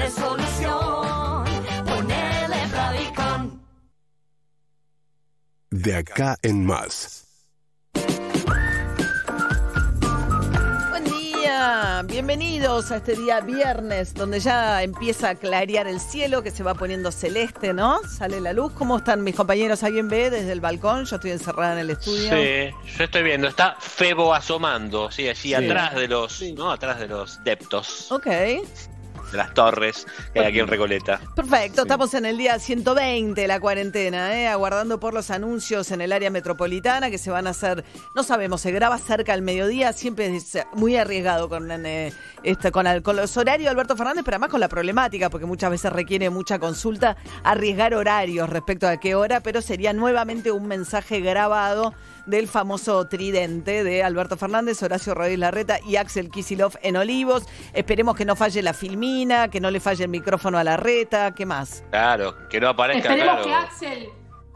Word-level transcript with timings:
tiene 0.00 0.10
solución. 0.10 1.44
Ponele 1.84 2.66
Bradicam. 2.70 3.60
De 5.70 5.96
acá 5.96 6.36
en 6.42 6.64
más. 6.64 7.26
Buen 10.90 11.04
día, 11.04 12.02
bienvenidos 12.06 12.90
a 12.90 12.96
este 12.96 13.14
día 13.14 13.40
viernes, 13.40 14.14
donde 14.14 14.40
ya 14.40 14.82
empieza 14.82 15.30
a 15.30 15.34
clarear 15.34 15.86
el 15.86 16.00
cielo, 16.00 16.42
que 16.42 16.50
se 16.50 16.62
va 16.62 16.74
poniendo 16.74 17.12
celeste, 17.12 17.72
¿no? 17.74 18.00
Sale 18.04 18.40
la 18.40 18.52
luz. 18.54 18.72
¿Cómo 18.72 18.96
están 18.98 19.22
mis 19.22 19.36
compañeros? 19.36 19.82
¿Alguien 19.82 20.08
ve 20.08 20.30
desde 20.30 20.52
el 20.52 20.60
balcón? 20.60 21.04
Yo 21.04 21.16
estoy 21.16 21.30
encerrada 21.32 21.74
en 21.74 21.78
el 21.80 21.90
estudio. 21.90 22.30
Sí, 22.30 22.74
yo 22.96 23.04
estoy 23.04 23.22
viendo, 23.22 23.48
está 23.48 23.76
Febo 23.78 24.34
asomando, 24.34 25.10
sí, 25.10 25.28
allí 25.28 25.40
Sí. 25.50 25.54
atrás 25.54 25.94
de 25.94 26.08
los, 26.08 26.32
Sí. 26.32 26.52
¿no? 26.54 26.70
Atrás 26.72 26.98
de 26.98 27.06
los 27.08 27.42
deptos, 27.44 28.10
Ok, 28.10 28.26
de 29.30 29.38
las 29.38 29.54
torres 29.54 30.06
que 30.32 30.40
hay 30.40 30.46
aquí 30.46 30.60
en 30.60 30.66
Recoleta. 30.68 31.20
perfecto. 31.34 31.82
Estamos 31.82 32.12
en 32.14 32.26
el 32.26 32.36
día 32.38 32.58
120 32.58 33.40
de 33.40 33.46
la 33.48 33.60
cuarentena, 33.60 34.34
¿eh? 34.38 34.48
aguardando 34.48 34.98
por 35.00 35.14
los 35.14 35.30
anuncios 35.30 35.90
en 35.90 36.00
el 36.00 36.12
área 36.12 36.30
metropolitana 36.30 37.10
que 37.10 37.18
se 37.18 37.30
van 37.30 37.46
a 37.46 37.50
hacer, 37.50 37.84
no 38.14 38.22
sabemos, 38.22 38.60
se 38.60 38.72
graba 38.72 38.98
cerca 38.98 39.32
al 39.32 39.42
mediodía, 39.42 39.92
siempre 39.92 40.34
es 40.34 40.58
muy 40.74 40.96
arriesgado 40.96 41.48
con, 41.48 41.70
eh, 41.86 42.12
este, 42.42 42.72
con, 42.72 42.86
el- 42.86 43.02
con 43.02 43.16
los 43.16 43.36
horarios 43.36 43.64
de 43.66 43.70
Alberto 43.70 43.96
Fernández, 43.96 44.22
pero 44.24 44.36
además 44.36 44.50
con 44.50 44.60
la 44.60 44.68
problemática, 44.68 45.30
porque 45.30 45.46
muchas 45.46 45.70
veces 45.70 45.92
requiere 45.92 46.30
mucha 46.30 46.58
consulta, 46.58 47.16
arriesgar 47.44 47.94
horarios 47.94 48.48
respecto 48.48 48.88
a 48.88 48.96
qué 48.98 49.14
hora, 49.14 49.40
pero 49.40 49.62
sería 49.62 49.92
nuevamente 49.92 50.50
un 50.50 50.66
mensaje 50.66 51.20
grabado 51.20 51.94
del 52.26 52.48
famoso 52.48 53.06
tridente 53.08 53.82
de 53.82 54.02
Alberto 54.04 54.36
Fernández, 54.36 54.82
Horacio 54.82 55.14
Rodríguez 55.14 55.38
Larreta 55.40 55.78
y 55.84 55.96
Axel 55.96 56.30
Kisilov 56.30 56.74
en 56.82 56.96
Olivos. 56.96 57.44
Esperemos 57.72 58.14
que 58.14 58.24
no 58.24 58.36
falle 58.36 58.62
la 58.62 58.74
que 59.50 59.60
no 59.60 59.70
le 59.70 59.80
falle 59.80 60.04
el 60.04 60.10
micrófono 60.10 60.56
a 60.58 60.64
Larreta, 60.64 61.34
¿qué 61.34 61.44
más? 61.44 61.84
Claro, 61.90 62.48
que 62.48 62.58
no 62.58 62.68
aparezca, 62.70 63.10
Esperemos 63.10 63.42
claro. 63.42 63.44
que 63.44 63.54
Axel, 63.54 64.08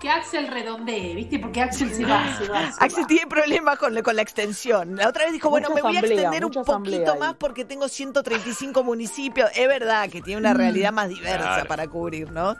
que 0.05 0.10
Axel 0.10 0.48
redondee, 0.48 1.14
¿viste? 1.14 1.38
Porque 1.38 1.62
Axel 1.62 1.91
se 1.94 2.05
va, 2.05 2.36
se 2.36 2.47
va. 2.47 2.70
se 2.72 2.84
Axel 2.84 3.05
va. 3.05 3.06
tiene 3.06 3.27
problemas 3.27 3.78
con, 3.78 4.02
con 4.02 4.14
la 4.16 4.20
extensión. 4.22 4.97
La 4.97 5.08
otra 5.08 5.24
vez 5.24 5.33
dijo, 5.33 5.48
bueno, 5.48 5.70
Mucha 5.70 5.83
me 5.83 5.88
voy 5.88 5.97
a 5.97 6.00
extender 6.00 6.44
un 6.44 6.52
poquito 6.52 7.16
más 7.16 7.30
ahí. 7.30 7.36
porque 7.38 7.64
tengo 7.64 7.88
135 7.88 8.84
municipios. 8.84 9.48
Es 9.55 9.66
verdad 9.66 10.10
que 10.10 10.20
tiene 10.20 10.38
una 10.41 10.52
realidad 10.52 10.92
más 10.92 11.08
diversa 11.08 11.38
Claro. 11.38 11.69
para 11.69 11.88
cubrir, 11.88 12.30
¿no? 12.30 12.52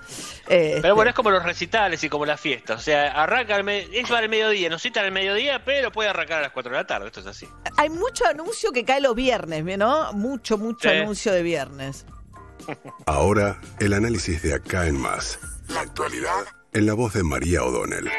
Este, 0.48 0.78
Pero 0.80 0.94
bueno, 0.94 1.10
es 1.10 1.14
como 1.14 1.30
los 1.30 1.42
recitales 1.42 2.02
y 2.02 2.08
como 2.08 2.24
las 2.24 2.40
fiestas. 2.40 2.80
O 2.80 2.82
sea, 2.82 3.12
arranca 3.22 3.56
al 3.56 3.68
es 3.68 4.10
al 4.10 4.28
mediodía, 4.30 4.70
nos 4.70 4.80
citan 4.80 5.04
al 5.04 5.12
mediodía, 5.12 5.62
pero 5.64 5.92
puede 5.92 6.08
arrancar 6.08 6.38
a 6.38 6.42
las 6.42 6.52
4 6.52 6.72
de 6.72 6.78
la 6.78 6.86
tarde. 6.86 7.06
Esto 7.08 7.20
es 7.20 7.26
así. 7.26 7.46
Hay 7.76 7.90
mucho 7.90 8.26
anuncio 8.26 8.72
que 8.72 8.84
cae 8.86 9.02
los 9.02 9.14
viernes, 9.14 9.64
¿no? 9.76 10.12
Mucho, 10.14 10.56
mucho 10.56 10.88
Sí. 10.88 10.96
anuncio 10.96 11.30
de 11.32 11.42
viernes. 11.42 12.06
Ahora, 13.06 13.60
el 13.80 13.92
análisis 13.92 14.42
de 14.42 14.54
acá 14.54 14.86
en 14.86 14.96
más. 14.98 15.38
La 15.68 15.80
actualidad 15.80 16.44
en 16.75 16.86
la 16.86 16.94
voz 16.94 17.12
de 17.14 17.22
María 17.22 17.62
O'Donnell. 17.62 18.11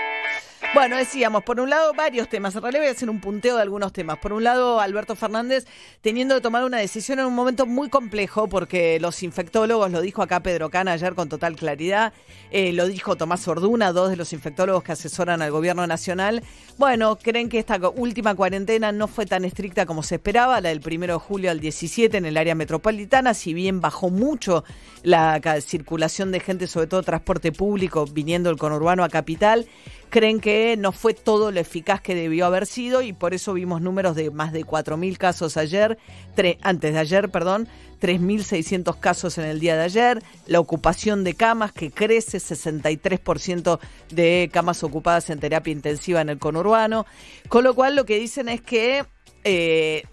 Bueno, 0.74 0.98
decíamos, 0.98 1.44
por 1.44 1.60
un 1.60 1.70
lado, 1.70 1.94
varios 1.94 2.28
temas. 2.28 2.56
En 2.56 2.62
realidad 2.62 2.82
voy 2.82 2.90
a 2.90 2.92
hacer 2.92 3.10
un 3.10 3.22
punteo 3.22 3.56
de 3.56 3.62
algunos 3.62 3.94
temas. 3.94 4.18
Por 4.18 4.34
un 4.34 4.44
lado, 4.44 4.82
Alberto 4.82 5.16
Fernández 5.16 5.66
teniendo 6.02 6.36
que 6.36 6.42
tomar 6.42 6.66
una 6.66 6.78
decisión 6.78 7.20
en 7.20 7.26
un 7.26 7.34
momento 7.34 7.66
muy 7.66 7.90
complejo, 7.90 8.48
porque 8.48 9.00
los 9.00 9.24
infectólogos, 9.24 9.92
lo 9.92 10.02
dijo 10.02 10.22
acá 10.22 10.42
Pedro 10.42 10.70
Cana 10.70 10.92
ayer 10.94 11.14
con 11.16 11.30
total 11.30 11.56
claridad, 11.56 12.14
eh, 12.52 12.74
lo 12.74 12.88
dijo 12.88 13.16
Tomás 13.16 13.48
Orduna, 13.48 13.92
dos 13.92 14.10
de 14.10 14.18
los 14.18 14.34
infectólogos 14.34 14.84
que 14.84 14.92
asesoran 14.92 15.42
al 15.42 15.52
gobierno 15.52 15.88
nacional. 15.88 16.44
Bueno, 16.78 17.18
creen 17.18 17.48
que 17.48 17.60
esta 17.60 17.80
última 17.96 18.36
cuarentena 18.36 18.92
no 18.92 19.08
fue 19.08 19.26
tan 19.26 19.46
estricta 19.46 19.86
como 19.86 20.04
se 20.04 20.16
esperaba, 20.16 20.60
la 20.60 20.70
del 20.70 20.82
primero 20.82 21.14
de 21.14 21.20
julio 21.20 21.52
al 21.52 21.60
17 21.60 22.18
en 22.18 22.26
el 22.26 22.38
área 22.38 22.56
metropolitana, 22.56 23.34
si 23.34 23.54
bien 23.54 23.80
bajó 23.80 24.10
mucho 24.10 24.64
la 25.04 25.40
circulación 25.62 26.32
de 26.32 26.40
gente, 26.40 26.68
sobre 26.68 26.88
todo 26.88 27.02
transporte 27.04 27.52
público, 27.52 28.06
viniendo 28.06 28.50
del 28.50 28.58
conurbano 28.58 29.04
a 29.04 29.10
capital 29.10 29.68
creen 30.16 30.40
que 30.40 30.78
no 30.78 30.94
fue 30.94 31.14
todo 31.14 31.52
lo 31.52 31.60
eficaz 31.60 32.00
que 32.00 32.16
debió 32.16 32.46
haber 32.46 32.68
sido 32.68 33.02
y 33.02 33.12
por 33.12 33.34
eso 33.34 33.52
vimos 33.52 33.82
números 33.82 34.16
de 34.16 34.32
más 34.32 34.54
de 34.54 34.64
4.000 34.64 35.18
casos 35.18 35.58
ayer, 35.58 35.98
tre- 36.38 36.58
antes 36.62 36.94
de 36.94 37.00
ayer, 37.00 37.28
perdón, 37.28 37.68
3.600 38.00 38.98
casos 39.02 39.38
en 39.38 39.44
el 39.44 39.60
día 39.60 39.76
de 39.76 39.84
ayer, 39.84 40.24
la 40.48 40.62
ocupación 40.62 41.26
de 41.26 41.34
camas 41.34 41.74
que 41.74 41.92
crece, 41.92 42.38
63% 42.38 43.78
de 44.12 44.50
camas 44.54 44.84
ocupadas 44.86 45.30
en 45.30 45.40
terapia 45.42 45.74
intensiva 45.74 46.22
en 46.22 46.30
el 46.30 46.40
conurbano, 46.40 47.06
con 47.50 47.66
lo 47.66 47.74
cual 47.76 47.98
lo 47.98 48.06
que 48.06 48.18
dicen 48.18 48.48
es 48.48 48.62
que 48.62 49.04
eh, 49.44 50.04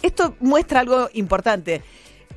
esto 0.00 0.36
muestra 0.40 0.80
algo 0.80 1.10
importante. 1.12 1.82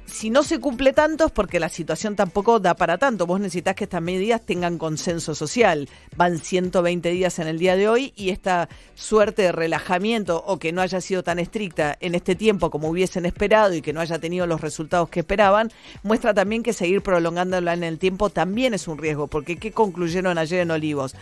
Si 0.06 0.30
no 0.30 0.44
se 0.44 0.60
cumple 0.60 0.94
tanto 0.94 1.26
es 1.26 1.32
porque 1.32 1.60
la 1.60 1.70
situación 1.70 2.16
tampoco 2.16 2.60
da 2.60 2.76
para 2.76 2.98
tanto. 2.98 3.26
Vos 3.26 3.40
necesitas 3.40 3.76
que 3.76 3.86
estas 3.86 4.02
medidas 4.02 4.42
tengan 4.46 4.78
consenso 4.78 5.34
social. 5.34 5.90
Van 6.16 6.40
120 6.40 7.10
días 7.10 7.40
en 7.40 7.48
el 7.48 7.58
día 7.58 7.76
de 7.76 7.88
hoy 7.88 8.14
y 8.16 8.30
esta 8.30 8.70
suerte 8.96 9.42
de 9.44 9.52
relajamiento 9.52 10.44
o 10.46 10.60
que 10.60 10.72
no 10.72 10.82
haya 10.82 11.02
sido 11.02 11.24
tan 11.24 11.40
estricta 11.40 11.98
en 12.00 12.16
este 12.16 12.36
tiempo 12.36 12.70
como 12.70 12.90
hubiesen 12.90 13.26
esperado 13.26 13.74
y 13.74 13.82
que 13.82 13.94
no 13.94 14.02
haya 14.02 14.20
tenido 14.20 14.46
los 14.46 14.62
resultados 14.62 15.10
que 15.10 15.22
esperaban, 15.22 15.72
muestra 16.04 16.34
también 16.34 16.64
que 16.64 16.74
seguir 16.74 17.02
prolongándola 17.02 17.74
en 17.74 17.84
el 17.84 17.98
tiempo 17.98 18.30
también 18.30 18.74
es 18.74 18.88
un 18.88 18.98
riesgo. 18.98 19.28
Porque 19.28 19.58
¿qué 19.58 19.72
concluyeron 19.72 20.38
ayer 20.38 20.60
en 20.60 20.72
Olivos? 20.72 21.16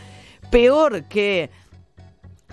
Peor 0.50 1.04
que 1.04 1.50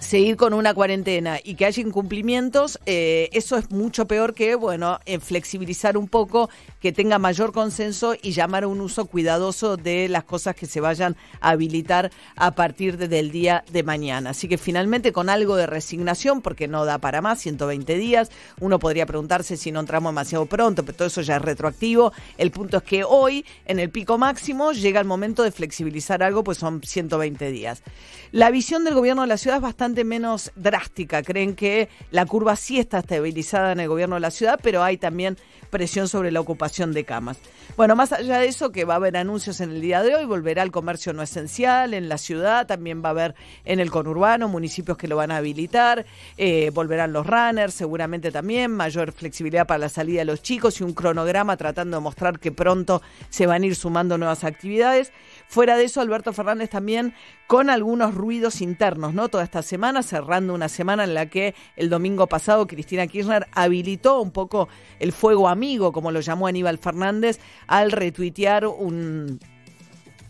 seguir 0.01 0.37
con 0.37 0.55
una 0.55 0.75
cuarentena 0.75 1.39
y 1.43 1.55
que 1.57 1.67
haya 1.67 1.83
incumplimientos, 1.83 2.79
eh, 2.87 3.29
eso 3.33 3.57
es 3.57 3.71
mucho 3.71 4.07
peor 4.07 4.33
que, 4.33 4.55
bueno, 4.55 5.01
eh, 5.07 5.19
flexibilizar 5.19 5.97
un 5.97 6.09
poco, 6.09 6.49
que 6.81 6.93
tenga 6.93 7.19
mayor 7.19 7.53
consenso 7.53 8.15
y 8.23 8.31
llamar 8.31 8.63
a 8.63 8.69
un 8.69 8.81
uso 8.81 9.07
cuidadoso 9.07 9.77
de 9.77 10.09
las 10.09 10.23
cosas 10.23 10.55
que 10.55 10.67
se 10.67 10.81
vayan 10.81 11.17
a 11.41 11.51
habilitar 11.51 12.13
a 12.37 12.53
partir 12.53 12.97
de- 12.97 13.09
del 13.09 13.33
día 13.33 13.65
de 13.73 13.83
mañana. 13.83 14.31
Así 14.31 14.47
que 14.47 14.57
finalmente 14.59 15.13
con 15.13 15.29
algo 15.29 15.57
de 15.57 15.67
resignación, 15.67 16.43
porque 16.43 16.69
no 16.69 16.85
da 16.85 16.99
para 16.99 17.21
más, 17.21 17.41
120 17.41 17.97
días, 17.97 18.31
uno 18.61 18.79
podría 18.79 19.07
preguntarse 19.07 19.57
si 19.57 19.73
no 19.73 19.81
entramos 19.81 20.13
demasiado 20.13 20.47
pronto, 20.47 20.85
pero 20.85 20.97
todo 20.99 21.09
eso 21.09 21.23
ya 21.23 21.37
es 21.37 21.43
retroactivo. 21.43 22.13
El 22.37 22.53
punto 22.53 22.77
es 22.77 22.83
que 22.85 23.03
hoy, 23.03 23.45
en 23.67 23.81
el 23.81 23.91
pico 23.91 24.17
máximo, 24.17 24.73
llega 24.73 25.01
el 25.01 25.07
momento 25.07 25.43
de 25.43 25.51
flexibilizar 25.51 26.23
algo, 26.23 26.45
pues 26.45 26.59
son 26.59 26.81
120 26.85 27.51
días. 27.51 27.83
La 28.31 28.51
visión 28.51 28.85
del 28.85 28.95
gobierno 28.95 29.23
de 29.23 29.29
la 29.29 29.37
ciudad 29.39 29.57
es 29.57 29.63
bastante 29.63 29.88
menos 30.05 30.53
drástica. 30.57 31.23
Creen 31.23 31.55
que 31.55 31.89
la 32.11 32.27
curva 32.27 32.57
sí 32.57 32.79
está 32.79 32.99
estabilizada 32.99 33.73
en 33.73 33.81
el 33.81 33.89
gobierno 33.89 34.17
de 34.17 34.21
la 34.21 34.31
ciudad, 34.31 34.59
pero 34.63 34.83
hay 34.83 34.97
también 34.97 35.37
presión 35.71 36.09
sobre 36.09 36.31
la 36.31 36.41
ocupación 36.41 36.93
de 36.93 37.05
camas. 37.05 37.39
Bueno, 37.77 37.95
más 37.95 38.13
allá 38.13 38.39
de 38.39 38.49
eso, 38.49 38.73
que 38.73 38.85
va 38.85 38.95
a 38.95 38.97
haber 38.97 39.17
anuncios 39.17 39.61
en 39.61 39.71
el 39.71 39.81
día 39.81 40.03
de 40.03 40.15
hoy, 40.15 40.25
volverá 40.25 40.63
el 40.63 40.73
comercio 40.73 41.13
no 41.13 41.23
esencial 41.23 41.95
en 41.95 42.09
la 42.09 42.19
ciudad, 42.19 42.67
también 42.67 43.03
va 43.05 43.09
a 43.09 43.11
haber 43.11 43.35
en 43.65 43.79
el 43.79 43.91
conurbano 43.91 44.49
municipios 44.49 44.97
que 44.97 45.07
lo 45.07 45.17
van 45.17 45.31
a 45.31 45.37
habilitar, 45.37 46.05
eh, 46.37 46.71
volverán 46.75 47.13
los 47.13 47.27
runners, 47.27 47.75
seguramente 47.75 48.33
también, 48.33 48.73
mayor 48.73 49.13
flexibilidad 49.13 49.67
para 49.67 49.79
la 49.79 49.89
salida 49.89 50.21
de 50.21 50.25
los 50.25 50.43
chicos 50.43 50.81
y 50.81 50.85
un 50.85 50.93
cronograma 50.93 51.57
tratando 51.57 51.99
de 51.99 52.03
mostrar 52.03 52.41
que 52.41 52.51
pronto 52.51 53.03
se 53.29 53.47
van 53.47 53.63
a 53.63 53.67
ir 53.67 53.77
sumando 53.77 54.19
nuevas 54.19 54.45
actividades. 54.45 55.13
Fuera 55.47 55.77
de 55.77 55.85
eso, 55.85 56.01
Alberto 56.01 56.33
Fernández 56.33 56.71
también 56.71 57.15
con 57.47 57.71
algunos 57.71 58.15
ruidos 58.15 58.61
internos, 58.61 59.15
¿no? 59.15 59.29
Toda 59.29 59.45
esta 59.45 59.63
semana, 59.63 59.78
cerrando 60.03 60.55
una 60.55 60.69
semana 60.69 61.05
en 61.05 61.15
la 61.15 61.27
que 61.27 61.55
el 61.77 61.89
domingo 61.89 62.27
pasado 62.27 62.67
Cristina 62.67 63.07
Kirchner 63.07 63.47
habilitó 63.53 64.21
un 64.21 64.31
poco 64.31 64.69
el 64.99 65.13
fuego 65.13 65.49
amigo, 65.49 65.93
como 65.93 66.11
lo 66.11 66.21
llamó 66.21 66.47
Aníbal 66.47 66.79
Fernández, 66.79 67.41
al 67.67 67.93
retuitear 67.93 68.67
un 68.67 69.41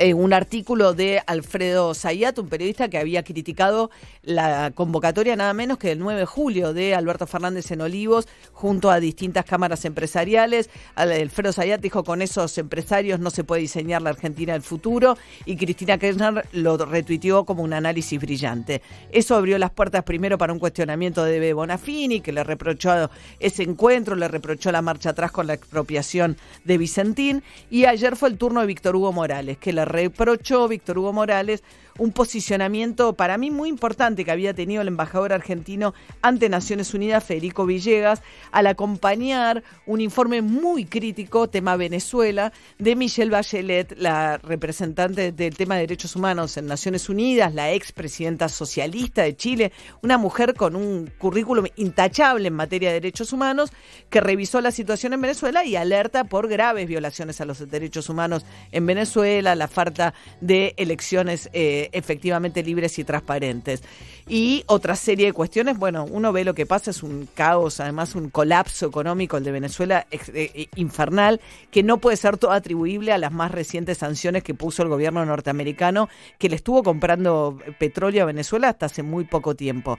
eh, 0.01 0.15
un 0.15 0.33
artículo 0.33 0.95
de 0.95 1.23
Alfredo 1.27 1.93
Zayat, 1.93 2.39
un 2.39 2.49
periodista 2.49 2.89
que 2.89 2.99
había 2.99 3.25
criticado 3.25 3.91
la 4.23 4.71
convocatoria 4.73 5.35
nada 5.35 5.53
menos 5.55 5.79
que 5.79 5.89
del 5.89 5.99
9 5.99 6.21
de 6.21 6.27
julio 6.27 6.73
de 6.73 6.95
Alberto 6.95 7.27
Fernández 7.27 7.71
en 7.73 7.81
Olivos 7.81 8.29
junto 8.53 8.91
a 8.91 9.01
distintas 9.01 9.45
cámaras 9.45 9.85
empresariales. 9.85 10.71
Alfredo 10.95 11.53
Zayat 11.53 11.81
dijo 11.81 12.05
con 12.05 12.23
esos 12.23 12.57
empresarios 12.59 13.19
no 13.19 13.31
se 13.31 13.43
puede 13.43 13.63
diseñar 13.63 14.03
la 14.03 14.11
Argentina 14.11 14.53
del 14.53 14.63
futuro 14.63 15.17
y 15.45 15.57
Cristina 15.57 15.99
Kirchner 15.99 16.47
lo 16.53 16.77
retuiteó 16.77 17.45
como 17.45 17.65
un 17.65 17.73
análisis 17.73 18.21
brillante. 18.21 18.83
Eso 19.11 19.35
abrió 19.35 19.59
las 19.59 19.71
puertas 19.71 20.05
primero 20.05 20.39
para 20.39 20.53
un 20.53 20.61
cuestionamiento 20.61 21.25
de 21.25 21.33
Bebe 21.33 21.55
Bonafini 21.55 22.21
que 22.21 22.33
le 22.33 22.45
reprochó 22.45 23.11
ese 23.41 23.65
encuentro, 23.65 24.15
le 24.15 24.29
reprochó 24.29 24.71
la 24.71 24.83
marcha 24.83 25.11
atrás 25.11 25.33
con 25.33 25.49
la 25.49 25.55
expropiación 25.55 26.37
de 26.65 26.79
Vicentín 26.79 27.43
y 27.69 27.87
ayer 27.87 28.15
fue 28.15 28.29
el 28.29 28.39
turno 28.39 28.61
de 28.61 28.67
Víctor 28.67 28.95
Hugo 28.95 29.13
Morales 29.13 29.59
que 29.59 29.73
le 29.73 29.88
reprochó 29.89 30.69
Víctor 30.69 30.99
Hugo 30.99 31.13
Morales 31.13 31.63
un 31.99 32.13
posicionamiento 32.13 33.13
para 33.13 33.37
mí 33.37 33.51
muy 33.51 33.69
importante 33.69 34.25
que 34.25 34.31
había 34.31 34.55
tenido 34.55 34.81
el 34.81 34.89
embajador 34.89 35.33
argentino 35.33 35.95
ante 36.23 36.49
Naciones 36.49 36.95
Unidas, 36.95 37.25
Federico 37.25 37.67
Villegas, 37.67 38.23
al 38.53 38.69
acompañar 38.69 39.63
un 39.85 40.01
informe 40.01 40.41
muy 40.41 40.85
crítico, 40.85 41.49
tema 41.49 41.77
Venezuela, 41.77 42.53
de 42.79 42.97
Michelle 42.97 43.31
Bachelet, 43.31 43.97
la 43.99 44.39
representante 44.39 45.33
del 45.33 45.57
tema 45.57 45.75
de 45.75 45.83
derechos 45.83 46.15
humanos 46.17 46.57
en 46.57 46.67
Naciones 46.67 47.09
Unidas, 47.09 47.53
la 47.53 47.73
expresidenta 47.73 48.49
socialista 48.49 49.23
de 49.23 49.37
Chile, 49.37 49.73
una 50.03 50.19
mujer 50.19 50.55
con 50.55 50.77
un 50.77 51.11
currículum 51.19 51.67
intachable 51.77 52.49
en 52.49 52.55
materia 52.55 52.89
de 52.91 52.95
derechos 52.95 53.33
humanos, 53.33 53.73
que 54.09 54.21
revisó 54.21 54.61
la 54.61 54.71
situación 54.71 55.13
en 55.13 55.21
Venezuela 55.21 55.65
y 55.65 55.75
alerta 55.75 56.25
por 56.25 56.49
graves 56.49 56.87
violaciones 56.87 57.41
a 57.41 57.45
los 57.45 57.69
derechos 57.69 58.09
humanos 58.09 58.47
en 58.71 58.87
Venezuela, 58.87 59.57
la 59.57 59.67
falta 59.79 60.13
de 60.41 60.75
elecciones 60.77 61.49
eh, 61.53 61.89
efectivamente 61.93 62.65
libres 62.65 62.99
y 62.99 63.05
transparentes. 63.05 63.85
Y 64.27 64.65
otra 64.67 64.97
serie 64.97 65.27
de 65.27 65.33
cuestiones, 65.33 65.79
bueno, 65.79 66.05
uno 66.05 66.33
ve 66.33 66.45
lo 66.45 66.53
que 66.53 66.67
pasa, 66.67 66.91
es 66.91 67.05
un 67.05 67.29
caos, 67.33 67.79
además 67.79 68.17
un 68.17 68.29
colapso 68.29 68.87
económico, 68.87 69.37
el 69.37 69.45
de 69.45 69.53
Venezuela, 69.53 70.07
eh, 70.11 70.19
eh, 70.35 70.67
infernal, 70.75 71.41
que 71.71 71.85
no 71.85 71.99
puede 71.99 72.17
ser 72.17 72.39
todo 72.39 72.51
atribuible 72.51 73.13
a 73.13 73.19
las 73.19 73.31
más 73.31 73.53
recientes 73.53 73.99
sanciones 73.99 74.43
que 74.43 74.53
puso 74.53 74.83
el 74.83 74.89
gobierno 74.89 75.25
norteamericano, 75.25 76.09
que 76.39 76.49
le 76.49 76.57
estuvo 76.57 76.83
comprando 76.83 77.57
petróleo 77.79 78.25
a 78.25 78.27
Venezuela 78.27 78.71
hasta 78.71 78.87
hace 78.87 79.05
muy 79.05 79.25
poco 79.27 79.55
tiempo. 79.55 79.97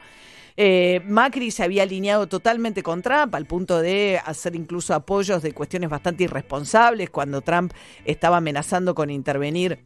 Eh, 0.61 1.01
Macri 1.05 1.51
se 1.51 1.63
había 1.63 1.83
alineado 1.83 2.27
totalmente 2.27 2.83
con 2.83 3.01
Trump 3.01 3.33
al 3.33 3.45
punto 3.45 3.79
de 3.79 4.19
hacer 4.25 4.57
incluso 4.57 4.93
apoyos 4.93 5.41
de 5.41 5.53
cuestiones 5.53 5.89
bastante 5.89 6.25
irresponsables 6.25 7.09
cuando 7.09 7.39
Trump 7.39 7.71
estaba 8.03 8.35
amenazando 8.35 8.93
con 8.93 9.09
intervenir 9.09 9.85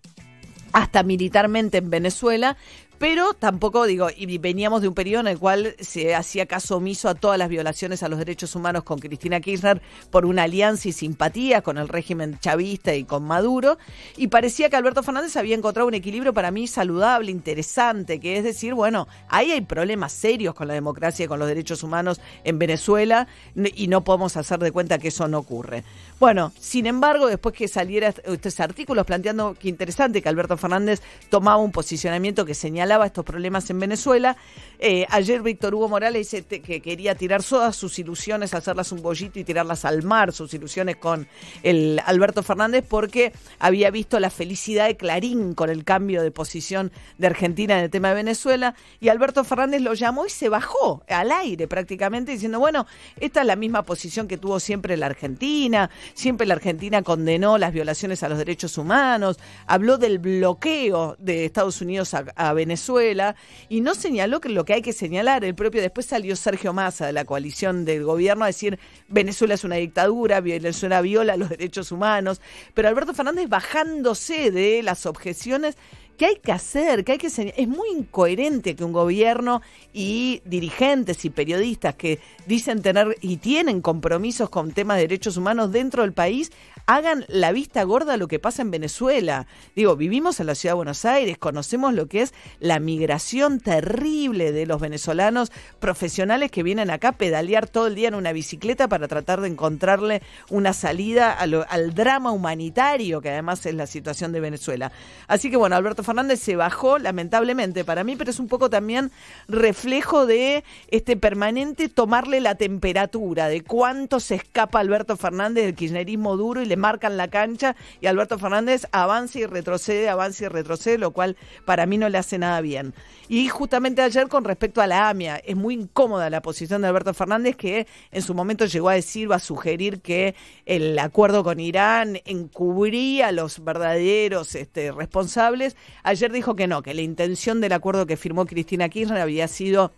hasta 0.71 1.03
militarmente 1.03 1.77
en 1.77 1.91
Venezuela, 1.91 2.57
pero 2.97 3.33
tampoco 3.33 3.85
digo, 3.85 4.07
y 4.15 4.37
veníamos 4.37 4.81
de 4.81 4.87
un 4.87 4.93
periodo 4.93 5.21
en 5.21 5.27
el 5.27 5.39
cual 5.39 5.75
se 5.79 6.15
hacía 6.15 6.45
caso 6.45 6.77
omiso 6.77 7.09
a 7.09 7.15
todas 7.15 7.37
las 7.37 7.49
violaciones 7.49 8.03
a 8.03 8.09
los 8.09 8.19
derechos 8.19 8.55
humanos 8.55 8.83
con 8.83 8.99
Cristina 8.99 9.39
Kirchner 9.39 9.81
por 10.09 10.25
una 10.25 10.43
alianza 10.43 10.89
y 10.89 10.91
simpatía 10.91 11.61
con 11.61 11.77
el 11.77 11.87
régimen 11.87 12.37
chavista 12.39 12.93
y 12.95 13.03
con 13.03 13.23
Maduro, 13.23 13.77
y 14.17 14.27
parecía 14.27 14.69
que 14.69 14.75
Alberto 14.75 15.03
Fernández 15.03 15.35
había 15.35 15.55
encontrado 15.55 15.87
un 15.87 15.93
equilibrio 15.93 16.33
para 16.33 16.51
mí 16.51 16.67
saludable, 16.67 17.31
interesante, 17.31 18.19
que 18.19 18.37
es 18.37 18.43
decir, 18.43 18.73
bueno, 18.73 19.07
ahí 19.29 19.51
hay 19.51 19.61
problemas 19.61 20.11
serios 20.13 20.55
con 20.55 20.67
la 20.67 20.73
democracia 20.73 21.25
y 21.25 21.27
con 21.27 21.39
los 21.39 21.47
derechos 21.47 21.83
humanos 21.83 22.21
en 22.43 22.59
Venezuela 22.59 23.27
y 23.55 23.87
no 23.87 24.03
podemos 24.03 24.37
hacer 24.37 24.59
de 24.59 24.71
cuenta 24.71 24.97
que 24.97 25.09
eso 25.09 25.27
no 25.27 25.39
ocurre. 25.39 25.83
Bueno, 26.19 26.53
sin 26.59 26.85
embargo, 26.85 27.27
después 27.27 27.53
que 27.55 27.67
saliera 27.67 28.13
estos 28.23 28.59
artículos 28.59 29.05
planteando 29.05 29.55
que 29.55 29.67
interesante 29.67 30.21
que 30.21 30.29
Alberto 30.29 30.57
Fernández 30.57 31.01
tomaba 31.29 31.57
un 31.57 31.71
posicionamiento 31.71 32.45
que 32.45 32.53
señala 32.53 32.92
estos 33.01 33.25
problemas 33.25 33.69
en 33.69 33.79
Venezuela. 33.79 34.37
Eh, 34.79 35.05
ayer 35.09 35.41
Víctor 35.41 35.73
Hugo 35.73 35.89
Morales 35.89 36.31
dice 36.31 36.43
que 36.43 36.81
quería 36.81 37.15
tirar 37.15 37.41
todas 37.41 37.75
sus 37.75 37.97
ilusiones, 37.99 38.53
hacerlas 38.53 38.91
un 38.91 39.01
bollito 39.01 39.39
y 39.39 39.43
tirarlas 39.43 39.85
al 39.85 40.03
mar, 40.03 40.33
sus 40.33 40.53
ilusiones 40.53 40.97
con 40.97 41.27
el 41.63 42.01
Alberto 42.05 42.43
Fernández, 42.43 42.83
porque 42.87 43.31
había 43.59 43.89
visto 43.91 44.19
la 44.19 44.29
felicidad 44.29 44.87
de 44.87 44.97
Clarín 44.97 45.53
con 45.53 45.69
el 45.69 45.83
cambio 45.83 46.21
de 46.21 46.31
posición 46.31 46.91
de 47.17 47.27
Argentina 47.27 47.77
en 47.77 47.85
el 47.85 47.89
tema 47.89 48.09
de 48.09 48.15
Venezuela. 48.15 48.75
Y 48.99 49.09
Alberto 49.09 49.43
Fernández 49.43 49.81
lo 49.81 49.93
llamó 49.93 50.25
y 50.25 50.29
se 50.29 50.49
bajó 50.49 51.03
al 51.07 51.31
aire 51.31 51.67
prácticamente 51.67 52.33
diciendo, 52.33 52.59
bueno, 52.59 52.85
esta 53.19 53.41
es 53.41 53.47
la 53.47 53.55
misma 53.55 53.83
posición 53.83 54.27
que 54.27 54.37
tuvo 54.37 54.59
siempre 54.59 54.97
la 54.97 55.05
Argentina, 55.05 55.89
siempre 56.13 56.45
la 56.45 56.55
Argentina 56.55 57.01
condenó 57.03 57.57
las 57.57 57.73
violaciones 57.73 58.21
a 58.23 58.29
los 58.29 58.37
derechos 58.37 58.77
humanos, 58.77 59.39
habló 59.65 59.97
del 59.97 60.19
bloqueo 60.19 61.15
de 61.19 61.45
Estados 61.45 61.81
Unidos 61.81 62.13
a 62.13 62.53
Venezuela 62.53 62.72
Venezuela 62.73 63.35
y 63.69 63.81
no 63.81 63.93
señaló 63.93 64.41
que 64.41 64.49
lo 64.49 64.65
que 64.65 64.73
hay 64.73 64.81
que 64.81 64.93
señalar. 64.93 65.45
El 65.45 65.53
propio 65.53 65.79
después 65.79 66.07
salió 66.07 66.35
Sergio 66.35 66.73
Massa 66.73 67.05
de 67.05 67.13
la 67.13 67.23
coalición 67.23 67.85
del 67.85 68.03
gobierno 68.03 68.45
a 68.45 68.47
decir 68.47 68.79
Venezuela 69.09 69.53
es 69.53 69.63
una 69.63 69.75
dictadura, 69.75 70.41
Venezuela 70.41 70.99
viola 71.01 71.37
los 71.37 71.49
derechos 71.49 71.91
humanos, 71.91 72.41
pero 72.73 72.87
Alberto 72.87 73.13
Fernández 73.13 73.47
bajándose 73.47 74.49
de 74.49 74.81
las 74.81 75.05
objeciones 75.05 75.77
¿Qué 76.17 76.27
hay 76.27 76.35
que 76.35 76.51
hacer? 76.51 77.03
¿Qué 77.03 77.13
hay 77.13 77.17
que 77.17 77.27
Es 77.27 77.67
muy 77.67 77.89
incoherente 77.89 78.75
que 78.75 78.83
un 78.83 78.93
gobierno 78.93 79.61
y 79.93 80.41
dirigentes 80.45 81.25
y 81.25 81.29
periodistas 81.29 81.95
que 81.95 82.19
dicen 82.45 82.81
tener 82.81 83.17
y 83.21 83.37
tienen 83.37 83.81
compromisos 83.81 84.49
con 84.49 84.71
temas 84.71 84.97
de 84.97 85.03
derechos 85.03 85.37
humanos 85.37 85.71
dentro 85.71 86.03
del 86.03 86.13
país 86.13 86.51
hagan 86.85 87.25
la 87.29 87.51
vista 87.51 87.83
gorda 87.83 88.13
a 88.13 88.17
lo 88.17 88.27
que 88.27 88.39
pasa 88.39 88.61
en 88.61 88.71
Venezuela. 88.71 89.47
Digo, 89.75 89.95
vivimos 89.95 90.39
en 90.39 90.47
la 90.47 90.55
ciudad 90.55 90.73
de 90.73 90.77
Buenos 90.77 91.05
Aires, 91.05 91.37
conocemos 91.37 91.93
lo 91.93 92.07
que 92.07 92.21
es 92.21 92.33
la 92.59 92.79
migración 92.79 93.59
terrible 93.59 94.51
de 94.51 94.65
los 94.65 94.81
venezolanos 94.81 95.51
profesionales 95.79 96.51
que 96.51 96.63
vienen 96.63 96.89
acá 96.89 97.09
a 97.09 97.17
pedalear 97.17 97.67
todo 97.67 97.87
el 97.87 97.95
día 97.95 98.09
en 98.09 98.15
una 98.15 98.33
bicicleta 98.33 98.87
para 98.87 99.07
tratar 99.07 99.41
de 99.41 99.47
encontrarle 99.47 100.21
una 100.49 100.73
salida 100.73 101.31
al 101.31 101.93
drama 101.93 102.31
humanitario 102.31 103.21
que 103.21 103.29
además 103.29 103.65
es 103.65 103.75
la 103.75 103.87
situación 103.87 104.31
de 104.31 104.41
Venezuela. 104.41 104.91
Así 105.27 105.49
que 105.49 105.57
bueno, 105.57 105.75
Alberto 105.75 106.02
Fernández 106.03 106.39
se 106.39 106.55
bajó, 106.55 106.97
lamentablemente 106.97 107.83
para 107.83 108.03
mí, 108.03 108.15
pero 108.15 108.31
es 108.31 108.39
un 108.39 108.47
poco 108.47 108.69
también 108.69 109.11
reflejo 109.47 110.25
de 110.25 110.63
este 110.89 111.17
permanente 111.17 111.89
tomarle 111.89 112.41
la 112.41 112.55
temperatura, 112.55 113.47
de 113.47 113.61
cuánto 113.61 114.19
se 114.19 114.35
escapa 114.35 114.79
Alberto 114.79 115.17
Fernández 115.17 115.65
del 115.65 115.75
kirchnerismo 115.75 116.37
duro 116.37 116.61
y 116.61 116.65
le 116.65 116.77
marcan 116.77 117.17
la 117.17 117.27
cancha 117.27 117.75
y 118.01 118.07
Alberto 118.07 118.37
Fernández 118.37 118.87
avanza 118.91 119.39
y 119.39 119.45
retrocede, 119.45 120.09
avanza 120.09 120.45
y 120.45 120.47
retrocede, 120.47 120.97
lo 120.97 121.11
cual 121.11 121.37
para 121.65 121.85
mí 121.85 121.97
no 121.97 122.09
le 122.09 122.17
hace 122.17 122.37
nada 122.37 122.61
bien. 122.61 122.93
Y 123.29 123.47
justamente 123.47 124.01
ayer 124.01 124.27
con 124.27 124.43
respecto 124.43 124.81
a 124.81 124.87
la 124.87 125.09
AMIA, 125.09 125.37
es 125.37 125.55
muy 125.55 125.73
incómoda 125.73 126.29
la 126.29 126.41
posición 126.41 126.81
de 126.81 126.89
Alberto 126.89 127.13
Fernández 127.13 127.55
que 127.55 127.87
en 128.11 128.21
su 128.21 128.33
momento 128.33 128.65
llegó 128.65 128.89
a 128.89 128.93
decir, 128.93 129.31
va 129.31 129.37
a 129.37 129.39
sugerir 129.39 130.01
que 130.01 130.35
el 130.65 130.97
acuerdo 130.99 131.43
con 131.43 131.59
Irán 131.59 132.19
encubría 132.25 133.27
a 133.27 133.31
los 133.31 133.63
verdaderos 133.63 134.55
este, 134.55 134.91
responsables 134.91 135.75
Ayer 136.01 136.31
dijo 136.31 136.55
que 136.55 136.67
no, 136.67 136.81
que 136.81 136.93
la 136.93 137.01
intención 137.01 137.61
del 137.61 137.73
acuerdo 137.73 138.05
que 138.07 138.17
firmó 138.17 138.45
Cristina 138.45 138.89
Kirchner 138.89 139.21
había 139.21 139.47
sido 139.47 139.93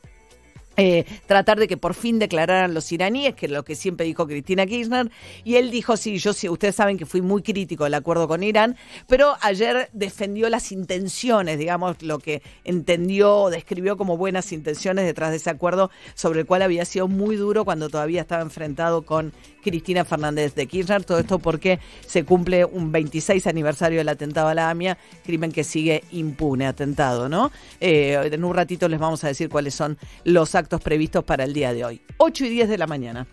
eh, 0.78 1.06
tratar 1.26 1.60
de 1.60 1.68
que 1.68 1.78
por 1.78 1.94
fin 1.94 2.20
declararan 2.20 2.74
los 2.74 2.92
iraníes, 2.92 3.36
que 3.36 3.46
es 3.46 3.52
lo 3.52 3.64
que 3.64 3.76
siempre 3.76 4.06
dijo 4.06 4.28
Cristina 4.28 4.66
Kirchner, 4.66 5.10
y 5.44 5.56
él 5.56 5.72
dijo, 5.72 5.98
sí, 5.98 6.18
yo 6.18 6.34
sí, 6.34 6.50
ustedes 6.50 6.76
saben 6.76 6.98
que 6.98 7.06
fui 7.06 7.22
muy 7.22 7.42
crítico 7.42 7.84
del 7.86 7.94
acuerdo 7.94 8.28
con 8.28 8.44
Irán, 8.44 8.76
pero 9.08 9.36
ayer 9.42 9.90
defendió 9.94 10.50
las 10.50 10.72
intenciones, 10.72 11.58
digamos, 11.58 12.02
lo 12.02 12.20
que 12.20 12.42
entendió 12.64 13.36
o 13.38 13.50
describió 13.50 13.98
como 13.98 14.18
buenas 14.18 14.52
intenciones 14.52 15.06
detrás 15.06 15.32
de 15.32 15.38
ese 15.38 15.50
acuerdo, 15.50 15.92
sobre 16.14 16.42
el 16.42 16.46
cual 16.46 16.62
había 16.62 16.86
sido 16.86 17.08
muy 17.08 17.36
duro 17.36 17.66
cuando 17.66 17.90
todavía 17.90 18.22
estaba 18.22 18.42
enfrentado 18.42 19.04
con 19.04 19.34
Cristina 19.64 20.06
Fernández 20.06 20.54
de 20.56 20.68
Kirchner. 20.68 21.04
Todo 21.04 21.20
esto 21.20 21.40
porque 21.40 21.80
se 22.06 22.24
cumple 22.24 22.66
un 22.66 22.92
26 22.92 23.48
aniversario 23.48 24.00
del 24.00 24.10
atentado 24.10 24.48
a 24.48 24.54
la 24.54 24.70
AMIA, 24.70 24.98
crimen 25.24 25.52
que 25.52 25.64
sigue 25.64 26.04
impune, 26.12 26.68
atentado, 26.68 27.28
¿no? 27.30 27.52
Eh, 27.80 28.30
en 28.32 28.44
un 28.44 28.54
ratito 28.54 28.88
les 28.88 29.00
vamos 29.00 29.24
a 29.24 29.28
decir 29.28 29.50
cuáles 29.50 29.74
son 29.74 29.98
los 30.24 30.56
actos 30.66 30.82
previstos 30.82 31.24
para 31.24 31.44
el 31.44 31.54
día 31.54 31.74
de 31.74 31.86
hoy. 31.86 32.02
8 32.18 32.46
y 32.46 32.50
10 32.50 32.70
de 32.70 32.78
la 32.80 32.88
mañana. 32.88 33.28